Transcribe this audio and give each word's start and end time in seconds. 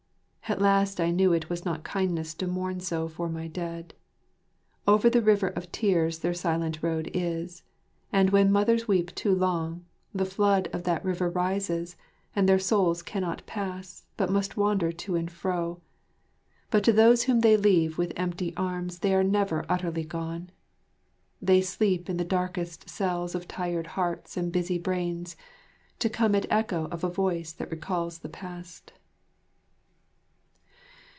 At 0.49 0.59
last 0.61 0.99
I 0.99 1.11
knew 1.11 1.31
it 1.31 1.49
was 1.49 1.63
not 1.63 1.85
kindness 1.85 2.33
to 2.33 2.45
mourn 2.45 2.81
so 2.81 3.07
for 3.07 3.29
my 3.29 3.47
dead. 3.47 3.93
Over 4.85 5.09
the 5.09 5.21
River 5.21 5.47
of 5.47 5.71
Tears 5.71 6.19
their 6.19 6.33
silent 6.33 6.83
road 6.83 7.09
is, 7.13 7.63
and 8.11 8.31
when 8.31 8.51
mothers 8.51 8.85
weep 8.85 9.15
too 9.15 9.33
long, 9.33 9.85
the 10.13 10.25
flood 10.25 10.67
of 10.73 10.83
that 10.83 11.05
river 11.05 11.29
rises, 11.29 11.95
and 12.35 12.49
their 12.49 12.59
souls 12.59 13.01
cannot 13.01 13.45
pass 13.45 14.03
but 14.17 14.29
must 14.29 14.57
wander 14.57 14.91
to 14.91 15.15
and 15.15 15.31
fro. 15.31 15.79
But 16.69 16.83
to 16.83 16.91
those 16.91 17.23
whom 17.23 17.39
they 17.39 17.55
leave 17.55 17.97
with 17.97 18.11
empty 18.17 18.53
arms 18.57 18.99
they 18.99 19.15
are 19.15 19.23
never 19.23 19.65
utterly 19.69 20.03
gone. 20.03 20.49
They 21.41 21.61
sleep 21.61 22.09
in 22.09 22.17
the 22.17 22.25
darkest 22.25 22.89
cells 22.89 23.35
of 23.35 23.47
tired 23.47 23.87
hearts 23.87 24.35
and 24.35 24.51
busy 24.51 24.77
brains, 24.77 25.37
to 25.99 26.09
come 26.09 26.35
at 26.35 26.45
echo 26.51 26.89
of 26.89 27.05
a 27.05 27.09
voice 27.09 27.53
that 27.53 27.71
recalls 27.71 28.17
the 28.19 28.27
past. 28.27 28.91